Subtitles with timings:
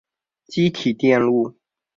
[0.47, 1.53] 积体电路